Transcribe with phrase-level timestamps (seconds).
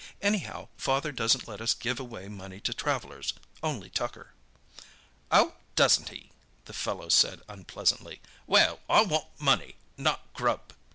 [0.23, 4.33] "Anyhow, father doesn't let us give away money to travellers—only tucker."
[5.29, 6.31] "Oh, doesn't he?"
[6.65, 8.19] the fellow said unpleasantly.
[8.47, 10.73] "Well, I want money, not grub."